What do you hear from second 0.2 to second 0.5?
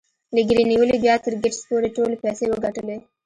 له